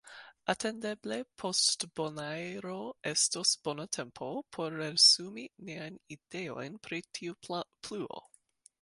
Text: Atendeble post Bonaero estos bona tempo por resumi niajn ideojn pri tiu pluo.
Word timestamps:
Atendeble 0.51 1.17
post 1.41 1.85
Bonaero 1.99 2.73
estos 3.11 3.53
bona 3.69 3.87
tempo 3.99 4.33
por 4.59 4.75
resumi 4.81 5.47
niajn 5.69 6.03
ideojn 6.19 6.83
pri 6.89 7.03
tiu 7.19 7.41
pluo. 7.49 8.25